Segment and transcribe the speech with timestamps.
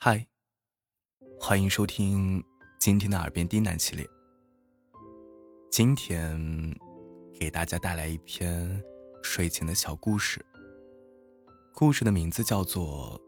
[0.00, 0.24] 嗨，
[1.40, 2.40] 欢迎收听
[2.78, 4.08] 今天的耳边低喃系列。
[5.72, 6.40] 今天
[7.34, 8.80] 给大家带来一篇
[9.24, 10.40] 睡前的小故事，
[11.74, 13.20] 故事的名字叫做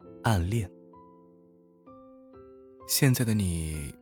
[0.24, 0.68] 《暗恋》。
[2.88, 3.94] 现在的你，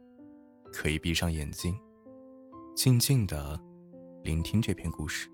[0.72, 1.78] 可以闭上眼睛，
[2.74, 3.60] 静静的
[4.24, 5.28] 聆听这篇故事。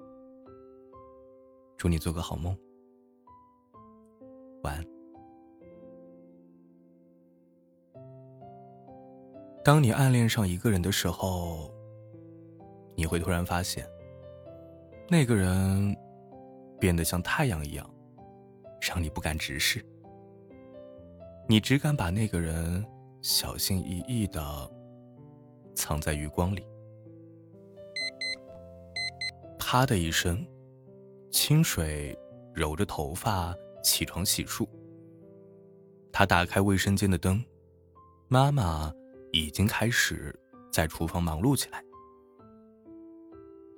[1.78, 2.58] 祝你做个好梦，
[4.64, 4.93] 晚安。
[9.64, 11.72] 当你暗恋上一个人的时候，
[12.94, 13.88] 你会突然发现，
[15.08, 15.96] 那个人
[16.78, 17.88] 变得像太阳一样，
[18.78, 19.82] 让你不敢直视。
[21.48, 22.84] 你只敢把那个人
[23.22, 24.70] 小心翼翼的
[25.74, 26.62] 藏在余光里。
[29.58, 30.46] 啪的一声，
[31.30, 32.14] 清水
[32.52, 34.68] 揉着头发起床洗漱。
[36.12, 37.42] 他打开卫生间的灯，
[38.28, 38.92] 妈妈。
[39.34, 40.32] 已经开始
[40.70, 41.84] 在厨房忙碌起来。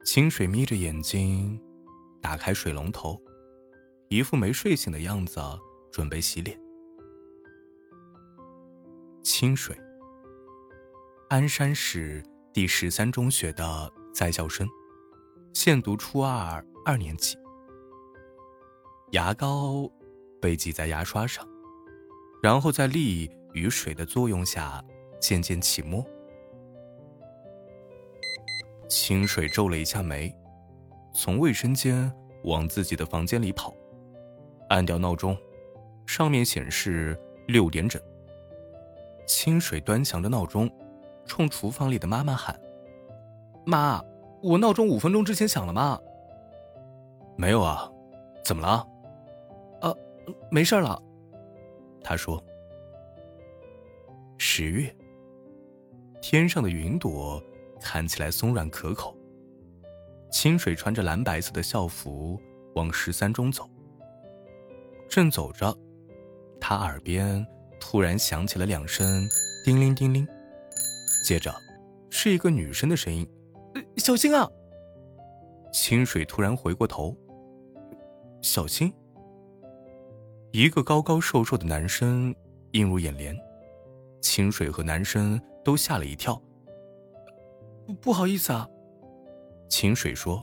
[0.05, 1.59] 清水眯着眼睛，
[2.21, 3.19] 打开水龙头，
[4.11, 5.41] 一副没睡醒的样子，
[5.91, 6.61] 准备洗脸。
[9.23, 9.75] 清水，
[11.31, 14.69] 鞍山市第十三中学的在校生，
[15.55, 17.35] 现读初二二年级。
[19.13, 19.91] 牙膏
[20.39, 21.49] 被挤在牙刷上，
[22.43, 24.85] 然后在力与水的作用下。
[25.19, 26.05] 渐渐起沫，
[28.89, 30.35] 清水皱了一下眉，
[31.15, 32.13] 从卫生间
[32.45, 33.75] 往自己的房间里跑，
[34.69, 35.37] 按掉闹钟，
[36.07, 38.01] 上面显示六点整。
[39.27, 40.71] 清水端详着闹钟，
[41.25, 42.59] 冲厨房里的妈妈喊
[43.67, 44.01] ：“妈，
[44.43, 46.01] 我闹钟五分钟之前响了吗
[47.37, 47.91] ？”“没有啊，
[48.45, 48.87] 怎么了
[49.83, 49.97] ？”“呃，
[50.51, 51.03] 没事了。”
[52.05, 52.41] 他说。
[54.39, 54.95] 十月。
[56.29, 57.41] 天上的云朵
[57.81, 59.17] 看起来松软可口。
[60.29, 62.37] 清水穿着蓝白色的校服
[62.75, 63.71] 往十三中走。
[65.09, 65.73] 正走着，
[66.61, 67.47] 他耳边
[67.79, 69.25] 突然响起了两声
[69.65, 70.27] 叮铃叮铃，
[71.25, 71.55] 接着
[72.11, 73.25] 是一个女生的声音
[73.97, 74.51] ：“小心啊！”
[75.73, 77.17] 清水突然回过头，
[78.43, 78.93] 小心。
[80.51, 82.35] 一个高高瘦瘦的男生
[82.73, 83.46] 映入眼帘。
[84.27, 86.41] 清水和男生都吓了一跳。
[88.01, 88.69] 不好意思啊，
[89.69, 90.43] 清水说。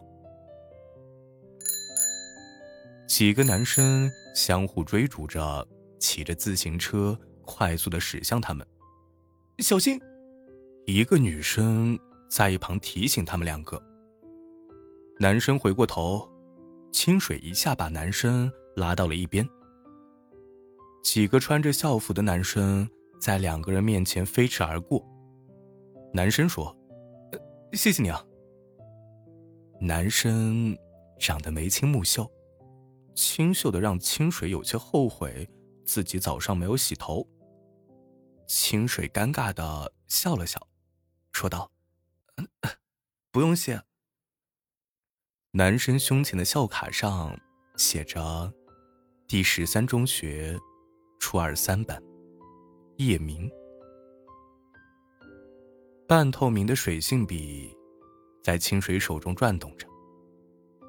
[3.09, 5.67] 几个男生相互追逐着，
[5.99, 8.65] 骑着自行车快速的驶向他们。
[9.59, 9.99] 小心！
[10.87, 11.99] 一个女生
[12.29, 13.81] 在一旁提醒他们两个。
[15.19, 16.27] 男生回过头，
[16.93, 19.47] 清水一下把男生拉到了一边。
[21.03, 22.89] 几个穿着校服的男生。
[23.23, 25.01] 在两个人面前飞驰而过。
[26.13, 26.77] 男生说
[27.71, 28.21] ：“谢谢你啊。”
[29.79, 30.77] 男生
[31.17, 32.29] 长得眉清目秀，
[33.15, 35.49] 清秀的让清水有些后悔
[35.85, 37.25] 自己早上没有洗头。
[38.45, 40.59] 清水尴尬的笑了笑，
[41.31, 41.71] 说道
[43.31, 43.81] ：“不用谢。”
[45.51, 47.39] 男生胸前的校卡上
[47.77, 48.53] 写着
[49.29, 50.59] ：“第十三中学，
[51.21, 52.03] 初二三班。”
[53.05, 53.51] 夜明，
[56.07, 57.75] 半透明的水性笔
[58.41, 59.85] 在清水手中转动着，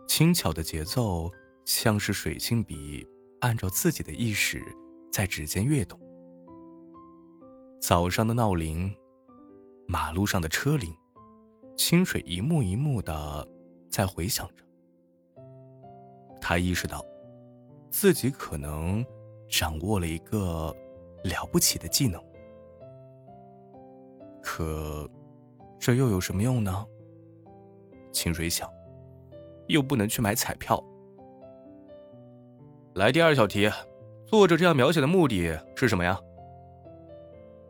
[0.07, 1.29] 轻巧的节奏
[1.65, 3.05] 像是水性笔
[3.41, 4.63] 按照自己的意识
[5.11, 5.99] 在指尖跃动。
[7.81, 8.95] 早上的闹铃，
[9.89, 10.95] 马路上的车铃，
[11.77, 13.49] 清水一幕一幕的
[13.91, 14.65] 在回想着。
[16.41, 17.05] 他意识到，
[17.91, 19.05] 自己可能
[19.51, 20.73] 掌握了一个。
[21.25, 22.23] 了不起的技能，
[24.43, 25.09] 可
[25.81, 26.87] 这又有什么用呢？
[28.13, 28.71] 清水想，
[29.67, 30.83] 又不能去买彩票。
[32.95, 33.69] 来第二小题，
[34.27, 36.19] 作者这样描写的目的是什么呀？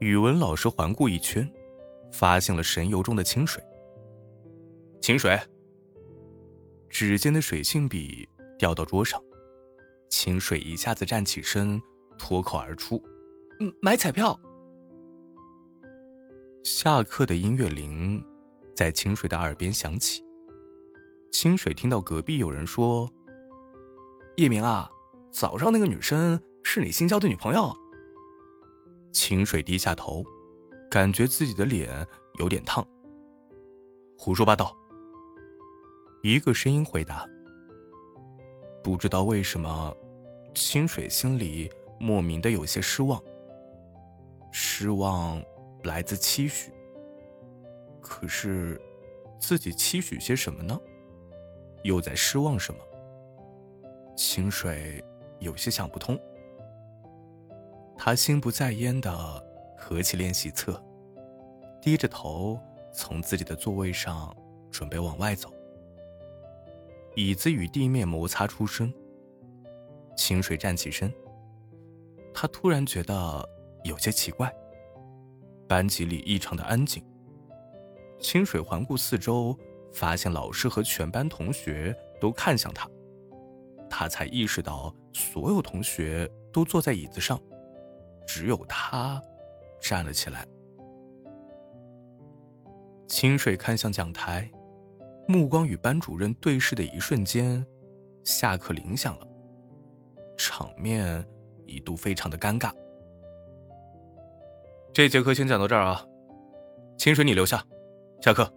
[0.01, 1.49] 语文老师环顾一圈，
[2.13, 3.63] 发现了神游中的清水。
[5.01, 5.39] 清水，
[6.89, 8.29] 指尖的水性笔
[8.59, 9.23] 掉到桌上，
[10.11, 11.81] 清水一下子站起身，
[12.19, 13.03] 脱口而出。
[13.81, 14.39] 买彩票。
[16.63, 18.25] 下课的音乐铃
[18.75, 20.25] 在清水的耳边响起。
[21.31, 23.11] 清水听到隔壁有人说
[24.37, 24.91] ：“叶明啊，
[25.31, 27.71] 早上那个女生是你新交的女朋友。”
[29.13, 30.25] 清水低下头，
[30.91, 32.07] 感觉自己的脸
[32.39, 32.87] 有点烫。
[34.17, 34.77] 胡说八道！
[36.23, 37.29] 一个声音回答。
[38.83, 39.95] 不知道为什么，
[40.55, 41.71] 清水心里
[42.01, 43.23] 莫名的有些失望。
[44.57, 45.43] 失望
[45.83, 46.73] 来自期许。
[48.01, 48.81] 可是，
[49.37, 50.81] 自己期许些什么呢？
[51.83, 52.81] 又在失望什么？
[54.17, 55.05] 清水
[55.41, 56.17] 有些想不通。
[57.99, 59.45] 他心不在焉的
[59.77, 60.81] 合起练习册，
[61.83, 62.57] 低着头
[62.93, 64.33] 从自己的座位上
[64.71, 65.53] 准备往外走。
[67.17, 68.95] 椅子与地面摩擦出声。
[70.17, 71.13] 清水站起身，
[72.33, 73.49] 他突然觉得
[73.85, 74.53] 有些奇怪。
[75.69, 77.03] 班级里异常的安静。
[78.21, 79.57] 清水环顾四周，
[79.93, 82.89] 发现老师和全班同学都看向他，
[83.89, 87.41] 他才意识到所有同学都坐在椅子上，
[88.27, 89.23] 只有他
[89.81, 90.47] 站了起来。
[93.07, 94.51] 清水看向讲台，
[95.29, 97.65] 目光与班主任对视的一瞬间，
[98.25, 99.27] 下课铃响了，
[100.37, 101.25] 场面
[101.67, 102.73] 一度非常的尴尬。
[104.95, 106.07] 这节课先讲到这儿啊，
[106.97, 107.61] 清水你留下。
[108.23, 108.49] 下课。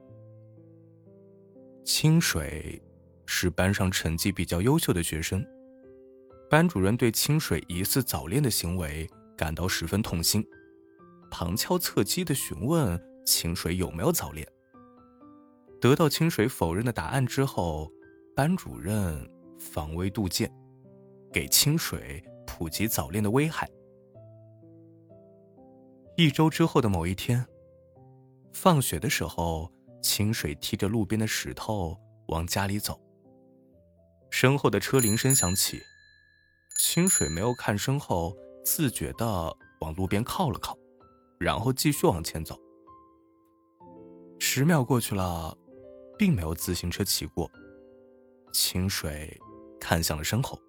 [1.83, 2.79] 清水
[3.25, 5.43] 是班上成绩比较优秀的学生，
[6.47, 10.45] 班主任对清水疑似早恋的行为感到十分痛心，
[11.31, 14.47] 旁敲侧击的询问清水有没有早恋。
[15.81, 17.91] 得到清水否认的答案之后，
[18.35, 20.47] 班主任防微杜渐，
[21.33, 23.67] 给清水普及早恋的危害。
[26.19, 27.45] 一周之后的某一天。
[28.51, 29.71] 放学的时候，
[30.01, 31.95] 清水踢着路边的石头
[32.29, 32.99] 往家里走。
[34.31, 35.79] 身后的车铃声响起，
[36.79, 38.35] 清水没有看身后，
[38.65, 40.75] 自觉的往路边靠了靠，
[41.39, 42.59] 然后继续往前走。
[44.39, 45.55] 十秒过去了，
[46.17, 47.47] 并没有自行车骑过。
[48.51, 49.39] 清水
[49.79, 50.59] 看向了身后，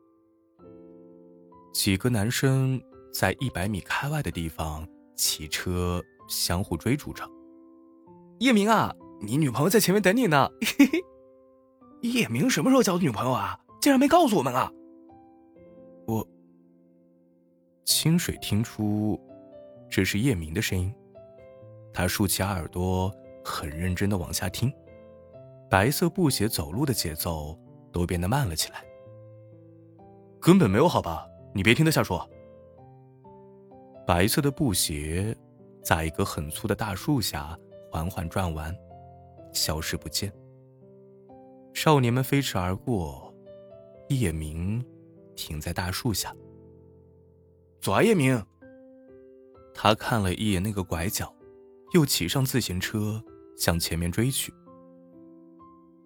[1.73, 2.79] 几个男生
[3.15, 4.87] 在一百米开外的地方
[5.19, 7.29] 骑车相互追逐着。
[8.39, 10.49] 叶明啊，你女朋友在前面等你呢。
[10.79, 11.05] 嘿嘿，
[12.01, 13.59] 叶明什么时候交的女朋友啊？
[13.81, 14.73] 竟然没告诉我们啊！
[16.07, 16.27] 我
[17.85, 19.21] 清水听出
[19.91, 20.95] 这是叶明的声音，
[21.93, 23.13] 他竖起耳朵，
[23.45, 24.73] 很认真的往下听。
[25.69, 27.59] 白色布鞋走路的节奏
[27.93, 28.85] 都变得慢了起来。
[30.41, 31.27] 根本没有好吧？
[31.53, 32.29] 你别听他瞎说。
[34.09, 35.37] 白色的布鞋
[35.85, 37.55] 在一个很粗的大树下。
[37.91, 38.75] 缓缓转完，
[39.53, 40.33] 消失不见。
[41.75, 43.35] 少年们飞驰而过，
[44.09, 44.85] 叶明
[45.35, 46.35] 停在大树下。
[47.81, 48.43] 走啊，叶明！
[49.75, 51.35] 他看了一眼那个拐角，
[51.95, 53.23] 又骑上自行车
[53.57, 54.53] 向前面追去。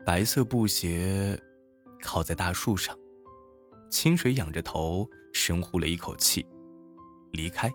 [0.06, 1.36] 白色布鞋
[2.00, 2.96] 靠在大树上，
[3.90, 6.46] 清水仰着头，深呼了一口气，
[7.32, 7.68] 离开。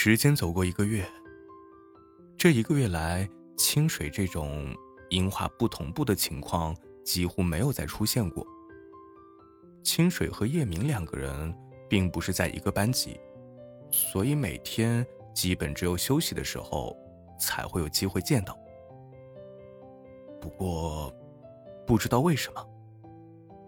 [0.00, 1.04] 时间走过一个月，
[2.36, 4.72] 这一个月来，清水这种
[5.10, 6.72] 音画不同步的情况
[7.04, 8.46] 几乎没有再出现过。
[9.82, 11.52] 清水和叶明两个人
[11.88, 13.18] 并不是在一个班级，
[13.90, 15.04] 所以每天
[15.34, 16.96] 基本只有休息的时候
[17.36, 18.56] 才会有机会见到。
[20.40, 21.12] 不过，
[21.84, 22.64] 不知道为什么，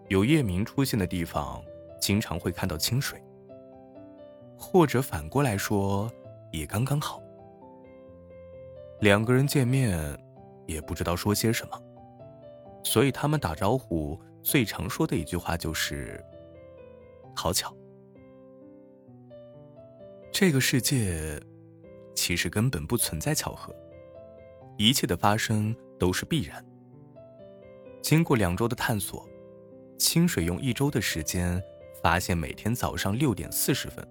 [0.07, 1.61] 有叶明出现的地方，
[1.99, 3.21] 经常会看到清水，
[4.57, 6.09] 或者反过来说。
[6.51, 7.21] 也刚刚好，
[8.99, 10.17] 两个人见面，
[10.67, 11.81] 也不知道说些什么，
[12.83, 16.23] 所以他们打招呼最常说的一句话就是
[17.35, 17.73] “好巧”。
[20.31, 21.39] 这个世界
[22.15, 23.73] 其实根本不存在巧合，
[24.77, 26.63] 一切的发生都是必然。
[28.01, 29.27] 经过两周的探索，
[29.97, 31.61] 清水用一周的时间
[32.01, 34.05] 发现，每天早上六点四十分，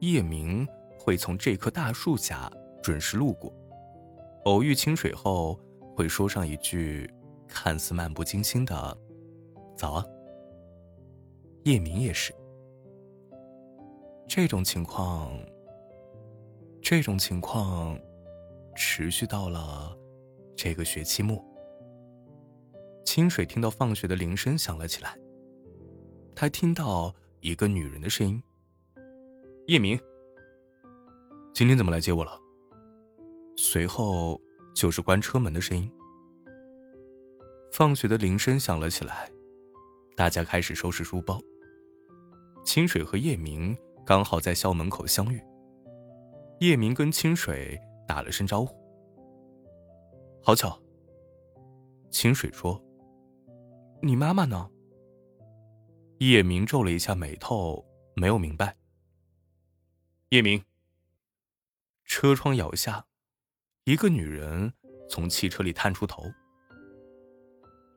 [0.00, 0.66] 夜明。
[1.08, 3.50] 会从这棵大树下准时路过，
[4.44, 5.58] 偶遇清水后
[5.96, 7.10] 会说上一句
[7.48, 8.98] 看似漫不经心的
[9.74, 10.04] “早啊”。
[11.64, 12.30] 叶明也是。
[14.28, 15.32] 这种情况，
[16.82, 17.98] 这种情况
[18.76, 19.96] 持续到了
[20.54, 21.42] 这个学期末。
[23.02, 25.16] 清水听到放学的铃声响了起来，
[26.34, 28.42] 他听到一个女人的声音
[29.68, 29.98] ：“叶明。”
[31.58, 32.40] 今天怎么来接我了？
[33.56, 34.40] 随后
[34.76, 35.90] 就是关车门的声音。
[37.72, 39.28] 放学的铃声响了起来，
[40.14, 41.40] 大家开始收拾书包。
[42.64, 45.42] 清水和叶明刚好在校门口相遇。
[46.60, 48.72] 叶明跟清水打了声招呼。
[50.40, 50.80] 好巧。
[52.08, 52.80] 清水说
[54.00, 54.70] ：“你妈妈呢？”
[56.18, 57.84] 叶明皱了一下眉头，
[58.14, 58.76] 没有明白。
[60.28, 60.62] 叶明。
[62.20, 63.06] 车窗摇下，
[63.84, 64.72] 一个女人
[65.08, 66.24] 从汽车里探出头。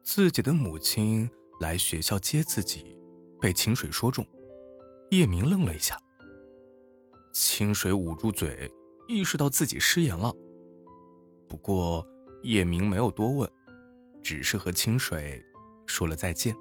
[0.04, 1.28] 自己的母亲
[1.60, 2.96] 来学校接自己，
[3.40, 4.24] 被清水说中。
[5.10, 6.00] 叶明愣了一下。
[7.34, 8.72] 清水捂住嘴，
[9.08, 10.32] 意识到自己失言了。
[11.48, 12.08] 不过
[12.44, 13.52] 叶明没有多问，
[14.22, 15.44] 只是和清水
[15.88, 16.56] 说了再见。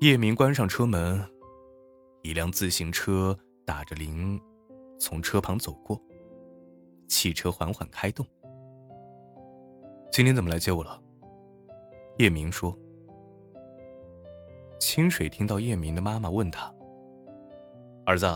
[0.00, 1.26] 叶明关上车门，
[2.20, 4.38] 一辆自行车打着铃，
[5.00, 6.00] 从车旁走过。
[7.08, 8.24] 汽车缓缓开动。
[10.12, 11.02] 今天怎么来接我了？
[12.18, 12.76] 叶明说。
[14.78, 16.72] 清水听到叶明的妈妈问他
[18.06, 18.26] ：“儿子，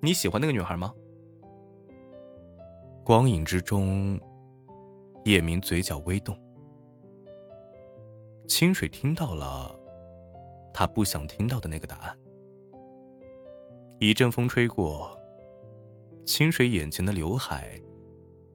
[0.00, 0.94] 你喜欢那个女孩吗？”
[3.04, 4.18] 光影之中，
[5.24, 6.36] 叶明嘴角微动。
[8.48, 9.76] 清水听到了。
[10.72, 12.16] 他不想听到的那个答案。
[13.98, 15.19] 一阵风吹过，
[16.24, 17.80] 清水眼前的刘海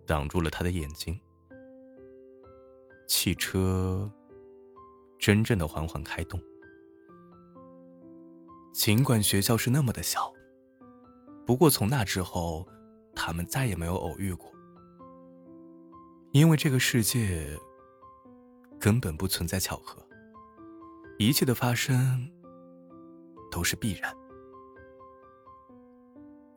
[0.06, 1.20] 挡住了他的眼睛。
[3.08, 4.12] 汽车
[5.20, 6.40] 真正的缓缓开动。
[8.74, 10.34] 尽管学校是那么的小，
[11.46, 12.68] 不过从那之后，
[13.16, 14.52] 他们再也没有偶遇过，
[16.32, 17.58] 因为这个世界
[18.80, 20.06] 根本不存在巧合。
[21.18, 22.30] 一切的发生
[23.50, 24.14] 都是必然。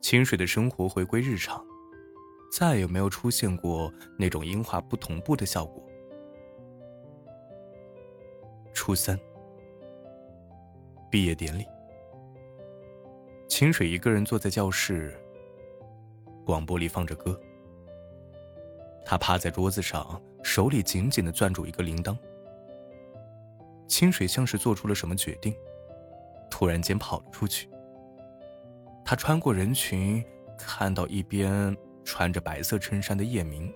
[0.09, 1.63] 清水的生活回归日常，
[2.51, 5.87] 再也没有出现过那种音画不同步的效果。
[8.73, 9.19] 初三，
[11.11, 11.63] 毕业典礼，
[13.47, 15.15] 清水一个人坐在教室，
[16.43, 17.39] 广播里放着歌，
[19.05, 22.17] 他趴在桌子上，手里紧紧的攥住一个铃铛。
[23.87, 25.53] 清水像是做出了什么决定，
[26.49, 27.69] 突然间跑了出去。
[29.09, 30.23] 他穿过人群，
[30.55, 33.73] 看到一边穿着白色衬衫的叶明。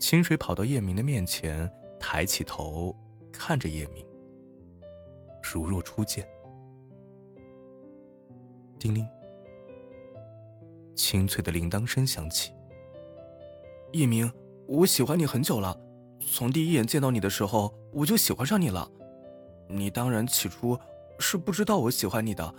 [0.00, 2.92] 清水跑到叶明的面前，抬起头
[3.32, 4.04] 看着叶明，
[5.40, 6.26] 如若初见。
[8.76, 9.06] 叮铃，
[10.96, 12.50] 清脆的铃铛声响起。
[13.92, 14.28] 叶明，
[14.66, 15.78] 我喜欢你很久了。
[16.32, 18.90] 从第一眼见到你的时候，我就喜欢上你了。
[19.68, 20.76] 你当然起初
[21.20, 22.52] 是不知道我喜欢你的，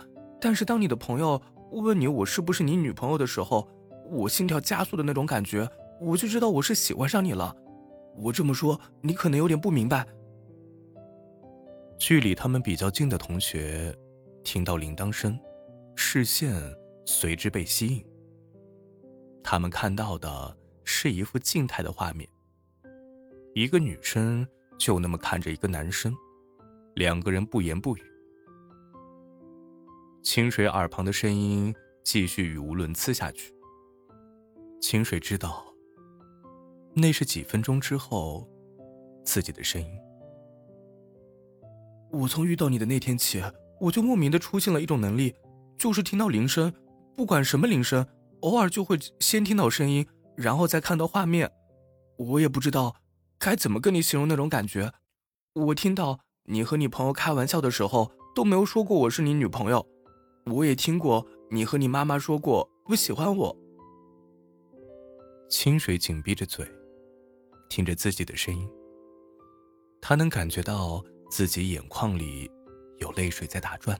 [0.44, 3.66] 但是当你的朋友问你我是不是你女朋友的时候，
[4.10, 5.66] 我心跳加速的那种感觉，
[5.98, 7.56] 我就知道我是喜欢上你了。
[8.18, 10.06] 我这么说，你可能有点不明白。
[11.98, 13.96] 距离他们比较近的同学
[14.42, 15.38] 听到铃铛声，
[15.96, 16.54] 视线
[17.06, 18.04] 随之被吸引。
[19.42, 22.28] 他们看到的是一幅静态的画面。
[23.54, 24.46] 一个女生
[24.78, 26.14] 就那么看着一个男生，
[26.96, 28.02] 两个人不言不语。
[30.24, 33.54] 清水耳旁的声音继续语无伦次下去。
[34.80, 35.62] 清水知道，
[36.94, 38.48] 那是几分钟之后
[39.22, 39.88] 自己的声音。
[42.10, 43.42] 我从遇到你的那天起，
[43.78, 45.34] 我就莫名的出现了一种能力，
[45.76, 46.72] 就是听到铃声，
[47.14, 48.06] 不管什么铃声，
[48.40, 51.52] 偶尔就会先听到声音，然后再看到画面。
[52.16, 52.96] 我也不知道。
[53.38, 54.90] 该怎么跟你形容那种感觉？
[55.52, 59.86] 我听到你和你朋友开玩笑的时候都没有说过我是你女朋友，
[60.46, 63.56] 我也听过你和你妈妈说过不喜欢我。
[65.48, 66.66] 清水紧闭着嘴，
[67.68, 68.68] 听着自己的声音，
[70.00, 72.50] 他能感觉到自己眼眶里
[72.98, 73.98] 有泪水在打转。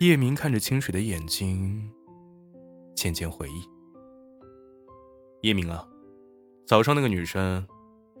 [0.00, 1.90] 叶明看着清水的眼睛，
[2.94, 3.68] 渐渐回忆：
[5.42, 5.86] 叶明啊。
[6.66, 7.66] 早上那个女生，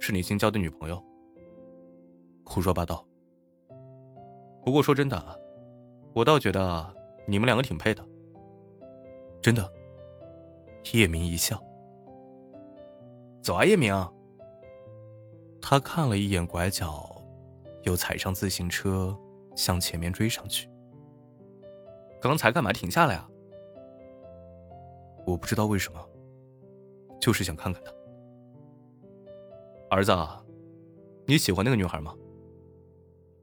[0.00, 1.00] 是你新交的女朋友？
[2.44, 3.06] 胡说八道。
[4.64, 5.36] 不过说真的啊，
[6.12, 6.94] 我倒觉得
[7.26, 8.04] 你们两个挺配的。
[9.40, 9.72] 真的。
[10.92, 11.62] 叶明一笑。
[13.42, 13.94] 走啊，叶明。
[15.60, 17.22] 他看了一眼拐角，
[17.82, 19.16] 又踩上自行车
[19.54, 20.68] 向前面追上去。
[22.20, 23.28] 刚才干嘛停下来啊？
[25.26, 26.00] 我不知道为什么，
[27.20, 27.92] 就是想看看他。
[29.90, 30.12] 儿子，
[31.26, 32.14] 你喜欢那个女孩吗？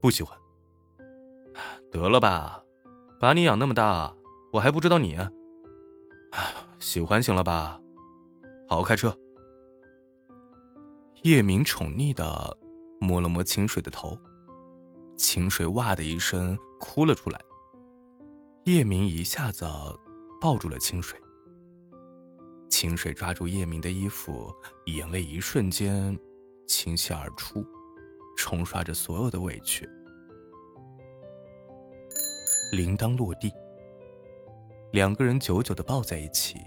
[0.01, 0.38] 不喜欢。
[1.91, 2.63] 得了吧，
[3.20, 4.13] 把你养那么大，
[4.53, 5.17] 我还不知道你。
[6.79, 7.79] 喜欢行了吧？
[8.67, 9.15] 好好开车。
[11.24, 12.58] 叶明宠溺的
[13.00, 14.17] 摸了摸清水的头，
[15.17, 17.39] 清水哇的一声哭了出来。
[18.65, 19.65] 叶明一下子
[20.39, 21.20] 抱住了清水，
[22.70, 24.53] 清水抓住叶明的衣服，
[24.86, 26.17] 眼泪一瞬间。
[26.67, 27.65] 倾泻而出，
[28.36, 29.89] 冲刷着所有的委屈。
[32.71, 33.53] 铃铛落地
[34.91, 36.59] 两个人久久的抱在一起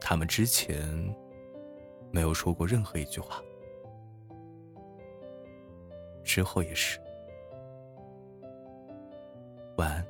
[0.00, 0.76] 他们之前
[2.10, 3.42] 没有说过任何一句话。
[6.26, 7.00] 之后也是。
[9.76, 10.05] 晚安。